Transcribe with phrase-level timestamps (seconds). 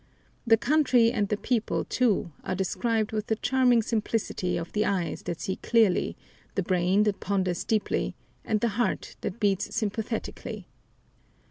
[0.47, 5.21] The country and the people, too, are described with the charming simplicity of the eyes
[5.21, 6.17] that see clearly,
[6.55, 10.67] the brain that ponders deeply, and the heart that beats sympathetically.